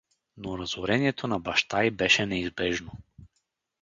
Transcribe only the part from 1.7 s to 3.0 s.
й беше неизбежно.